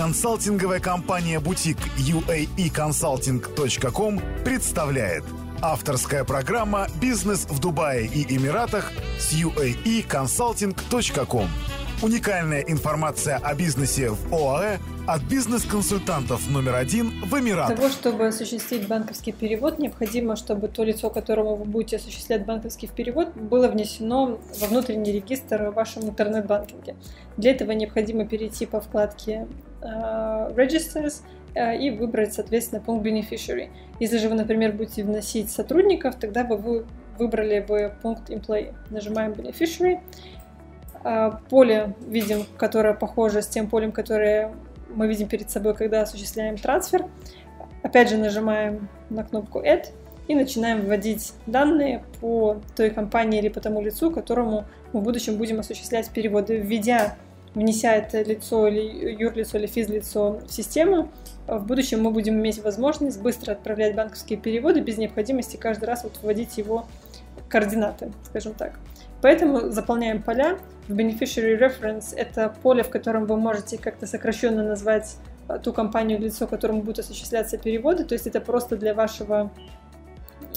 [0.00, 5.24] Консалтинговая компания «Бутик» uaeconsulting.com представляет
[5.60, 11.48] Авторская программа «Бизнес в Дубае и Эмиратах» с uaeconsulting.com
[12.02, 17.76] Уникальная информация о бизнесе в ОАЭ от бизнес-консультантов номер один в Эмиратах.
[17.76, 22.86] Для того, чтобы осуществить банковский перевод, необходимо, чтобы то лицо, которому вы будете осуществлять банковский
[22.86, 26.96] перевод, было внесено во внутренний регистр в вашем интернет-банкинге.
[27.36, 29.46] Для этого необходимо перейти по вкладке
[29.82, 31.22] Registers
[31.54, 33.70] uh, и выбрать, соответственно, пункт Beneficiary.
[33.98, 36.86] Если же вы, например, будете вносить сотрудников, тогда бы вы
[37.18, 38.74] выбрали бы пункт Employee.
[38.90, 40.00] Нажимаем Beneficiary
[41.02, 44.52] а, поле видим, которое похоже с тем полем, которое
[44.88, 47.06] мы видим перед собой, когда осуществляем трансфер.
[47.82, 49.86] Опять же нажимаем на кнопку Add
[50.28, 55.36] и начинаем вводить данные по той компании или по тому лицу, которому мы в будущем
[55.36, 56.58] будем осуществлять переводы.
[56.58, 57.16] Введя,
[57.54, 61.10] внеся это лицо или юрлицо или физлицо в систему,
[61.46, 66.18] в будущем мы будем иметь возможность быстро отправлять банковские переводы без необходимости каждый раз вот
[66.22, 66.86] вводить его
[67.48, 68.78] координаты, скажем так.
[69.20, 70.58] Поэтому заполняем поля.
[70.88, 75.16] В Beneficiary Reference это поле, в котором вы можете как-то сокращенно назвать
[75.48, 78.04] э, ту компанию, лицо, которому будут осуществляться переводы.
[78.04, 79.50] То есть это просто для вашего,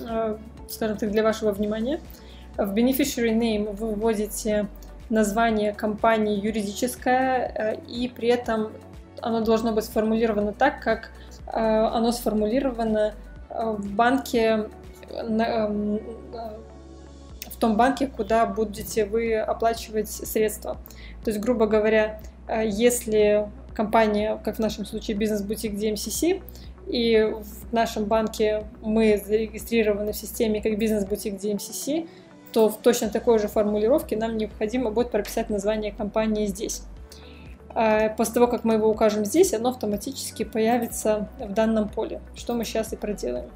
[0.00, 0.36] э,
[0.68, 2.00] скажем так, для вашего внимания.
[2.56, 4.68] В Beneficiary Name вы вводите
[5.10, 8.72] название компании юридическое, э, и при этом
[9.20, 11.10] оно должно быть сформулировано так, как
[11.46, 13.14] оно сформулировано
[13.50, 14.68] в банке
[15.10, 16.00] эм,
[17.62, 20.76] том банке, куда будете вы оплачивать средства.
[21.24, 26.42] То есть, грубо говоря, э, если компания, как в нашем случае бизнес-бутик DMCC,
[26.88, 32.08] и в нашем банке мы зарегистрированы в системе как бизнес-бутик DMCC,
[32.52, 36.82] то в точно такой же формулировке нам необходимо будет прописать название компании здесь.
[37.74, 42.54] А после того, как мы его укажем здесь, оно автоматически появится в данном поле, что
[42.54, 43.50] мы сейчас и проделаем.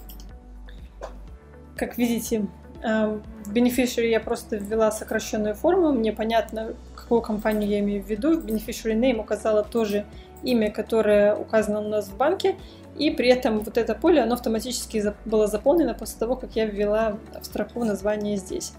[1.77, 2.47] Как видите,
[2.82, 8.06] Эм, в Beneficiary я просто ввела сокращенную форму, мне понятно, какую компанию я имею в
[8.06, 8.38] виду.
[8.38, 10.04] В Beneficiary Name указала тоже
[10.42, 12.56] имя, которое указано у нас в банке,
[12.98, 17.19] и при этом вот это поле, оно автоматически было заполнено после того, как я ввела
[17.41, 18.72] в строку название здесь.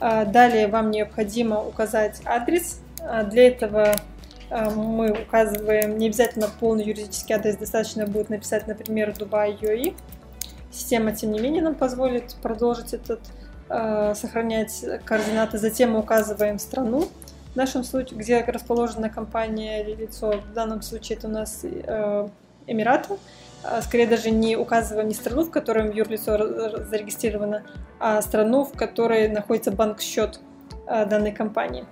[0.00, 2.80] А, далее вам необходимо указать адрес.
[3.00, 3.94] А, для этого
[4.50, 9.94] а, мы указываем не обязательно полный юридический адрес, достаточно будет написать, например, Дубай UAE.
[10.70, 13.20] Система, тем не менее, нам позволит продолжить этот
[13.66, 15.56] сохранять координаты.
[15.56, 17.08] Затем мы указываем страну,
[17.54, 20.40] в нашем случае, где расположена компания или лицо.
[20.50, 22.28] В данном случае это у нас э,
[22.66, 23.16] Эмираты.
[23.62, 27.62] А, скорее даже не указываем не страну, в которой юрлицо зарегистрировано,
[28.00, 30.40] а страну, в которой находится банк-счет
[30.86, 31.86] э, данной компании.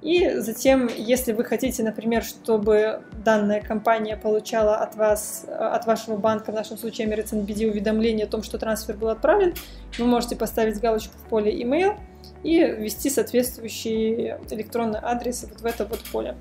[0.00, 6.50] И затем, если вы хотите, например, чтобы данная компания получала от вас, от вашего банка,
[6.50, 9.54] в нашем случае Emirates NBD, уведомление о том, что трансфер был отправлен,
[9.98, 11.96] вы можете поставить галочку в поле email
[12.42, 16.36] и ввести соответствующий электронный адрес вот в это вот поле.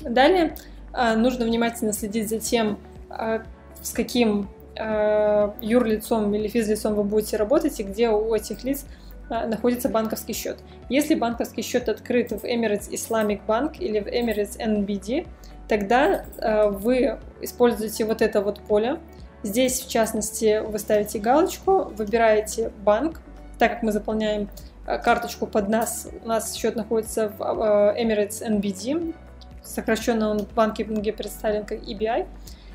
[0.00, 0.56] Далее
[0.92, 3.42] а, нужно внимательно следить за тем, а,
[3.82, 4.48] с каким
[4.78, 8.84] а, юрлицом или физлицом вы будете работать и где у этих лиц
[9.28, 10.58] находится банковский счет.
[10.88, 15.26] Если банковский счет открыт в Emirates Islamic Bank или в Emirates NBD,
[15.66, 16.24] тогда
[16.70, 19.00] вы используете вот это вот поле.
[19.42, 23.20] Здесь, в частности, вы ставите галочку, выбираете банк,
[23.58, 24.48] так как мы заполняем
[24.86, 29.14] карточку под нас, у нас счет находится в э, Emirates NBD,
[29.62, 32.26] сокращенно он в банке представлен как EBI.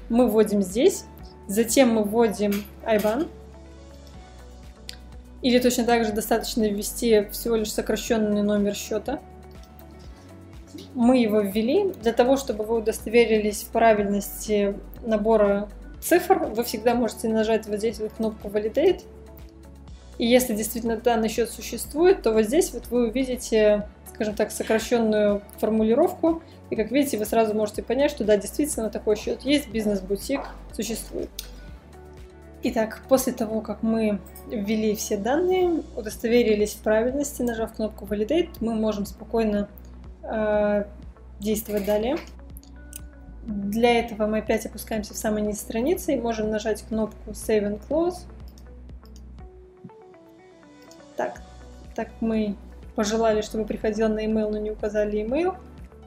[0.09, 1.05] Мы вводим здесь,
[1.47, 3.29] затем мы вводим IBAN,
[5.41, 9.19] или точно так же достаточно ввести всего лишь сокращенный номер счета.
[10.93, 11.91] Мы его ввели.
[12.01, 17.99] Для того, чтобы вы удостоверились в правильности набора цифр, вы всегда можете нажать вот здесь
[17.99, 19.03] вот кнопку Validate.
[20.21, 25.41] И если действительно данный счет существует, то вот здесь вот вы увидите, скажем так, сокращенную
[25.57, 26.43] формулировку.
[26.69, 30.41] И как видите, вы сразу можете понять, что да, действительно такой счет есть, бизнес-бутик
[30.73, 31.31] существует.
[32.61, 38.75] Итак, после того, как мы ввели все данные, удостоверились в правильности, нажав кнопку Validate, мы
[38.75, 39.69] можем спокойно
[40.21, 40.83] э,
[41.39, 42.17] действовать далее.
[43.47, 47.81] Для этого мы опять опускаемся в самый низ страницы и можем нажать кнопку Save and
[47.89, 48.17] Close.
[51.95, 52.55] Так, мы
[52.95, 55.57] пожелали, чтобы приходил на email, но не указали email,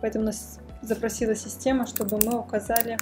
[0.01, 2.97] поэтому нас запросила система, чтобы мы указали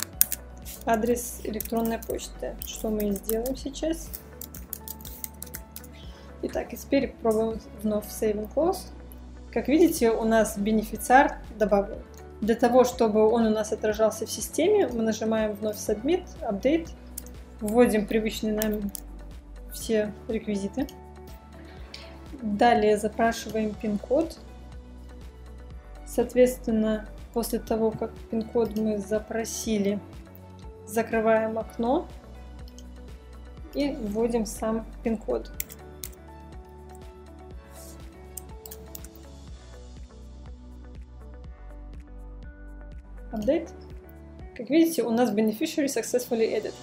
[0.85, 4.09] адрес электронной почты, что мы и сделаем сейчас.
[6.43, 8.79] Итак, и теперь пробуем вновь Save and Close.
[9.53, 11.99] Как видите, у нас бенефициар добавлен.
[12.41, 16.89] Для того, чтобы он у нас отражался в системе, мы нажимаем вновь Submit, Update,
[17.61, 18.91] вводим привычные нам
[19.73, 20.89] все реквизиты.
[22.43, 24.37] Далее запрашиваем пин-код.
[26.05, 30.01] Соответственно, после того, как пин-код мы запросили,
[30.87, 32.09] закрываем окно
[33.75, 35.51] и вводим сам пин-код.
[43.33, 43.71] Update.
[44.55, 46.75] Как видите, у нас beneficiary successfully added.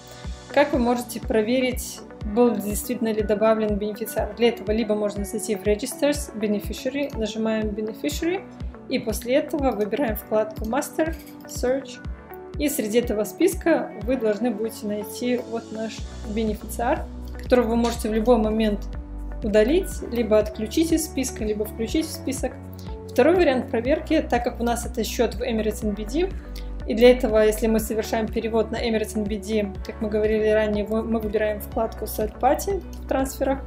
[0.52, 2.00] Как вы можете проверить,
[2.34, 4.34] был действительно ли добавлен бенефициар?
[4.34, 8.42] Для этого либо можно зайти в Registers, Beneficiary, нажимаем Beneficiary,
[8.88, 11.14] и после этого выбираем вкладку Master,
[11.46, 12.00] Search,
[12.58, 15.98] и среди этого списка вы должны будете найти вот наш
[16.34, 17.04] бенефициар,
[17.40, 18.80] которого вы можете в любой момент
[19.44, 22.52] удалить, либо отключить из списка, либо включить в список.
[23.08, 26.32] Второй вариант проверки, так как у нас это счет в Emirates NBD,
[26.86, 31.20] и для этого, если мы совершаем перевод на Emirates NBD, как мы говорили ранее, мы
[31.20, 33.60] выбираем вкладку Set Party в трансферах.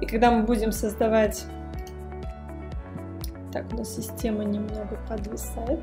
[0.00, 1.44] И когда мы будем создавать...
[3.52, 5.80] Так, у нас система немного подвисает.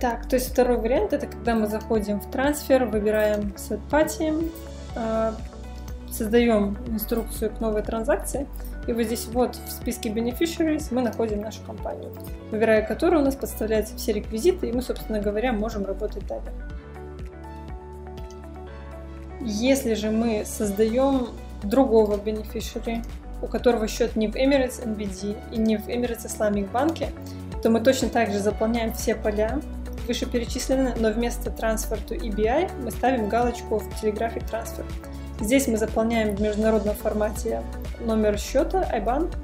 [0.00, 4.50] Так, то есть второй вариант это когда мы заходим в трансфер, выбираем Set Party,
[4.96, 5.34] а,
[6.10, 8.46] создаем инструкцию к новой транзакции,
[8.86, 12.12] и вот здесь вот в списке beneficiaries мы находим нашу компанию,
[12.50, 16.52] выбирая которую у нас подставляются все реквизиты, и мы, собственно говоря, можем работать далее.
[19.40, 21.28] Если же мы создаем
[21.62, 23.04] другого beneficiary,
[23.42, 27.10] у которого счет не в Emirates NBD и не в Emirates Islamic банке,
[27.62, 29.60] то мы точно так же заполняем все поля,
[30.06, 34.84] вышеперечисленные, но вместо transfer to EBI мы ставим галочку в Telegraphic Transfer.
[35.40, 37.62] Здесь мы заполняем в международном формате
[38.00, 39.34] номер счета, IBAN,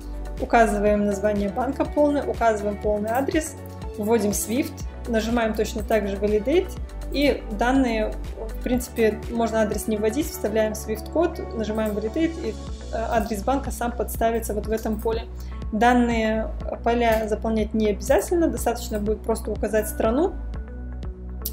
[0.40, 3.56] указываем название банка полное, указываем полный адрес,
[3.98, 4.72] вводим SWIFT,
[5.08, 6.70] нажимаем точно так же Validate,
[7.12, 12.54] и данные, в принципе, можно адрес не вводить, вставляем SWIFT-код, нажимаем Validate, и э,
[12.92, 15.24] адрес банка сам подставится вот в этом поле.
[15.72, 16.48] Данные
[16.84, 20.34] поля заполнять не обязательно, достаточно будет просто указать страну,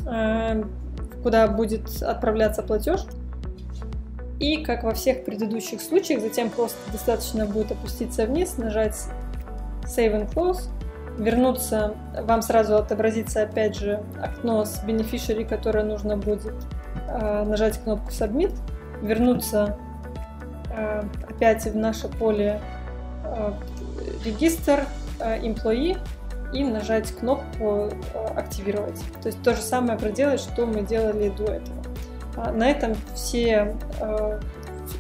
[0.06, 0.64] э,
[1.24, 3.02] куда будет отправляться платеж,
[4.40, 8.96] и, как во всех предыдущих случаях, затем просто достаточно будет опуститься вниз, нажать
[9.84, 10.70] Save and Close,
[11.18, 16.54] вернуться, вам сразу отобразится опять же окно с beneficiary, которое нужно будет
[17.08, 18.54] э, нажать кнопку Submit,
[19.02, 19.78] вернуться
[20.70, 22.62] э, опять в наше поле
[23.24, 23.54] э,
[24.24, 24.86] регистр
[25.20, 25.98] employee
[26.54, 27.90] и нажать кнопку
[28.36, 29.00] активировать.
[29.22, 31.87] То есть то же самое проделать, что мы делали до этого.
[32.38, 34.40] На этом все, э,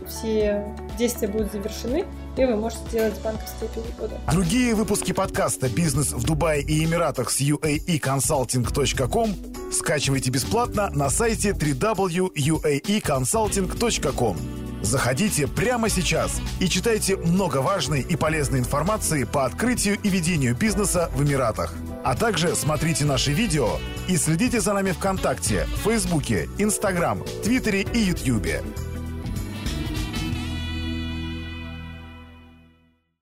[0.07, 2.05] все действия будут завершены,
[2.35, 4.15] и вы можете делать банковские переводы.
[4.31, 9.35] Другие выпуски подкаста «Бизнес в Дубае и Эмиратах» с uaeconsulting.com
[9.71, 14.37] скачивайте бесплатно на сайте www.uaeconsulting.com.
[14.81, 21.11] Заходите прямо сейчас и читайте много важной и полезной информации по открытию и ведению бизнеса
[21.15, 21.73] в Эмиратах.
[22.07, 23.67] А также смотрите наши видео
[24.07, 28.63] и следите за нами ВКонтакте, Фейсбуке, Инстаграм, Твиттере и Ютьюбе.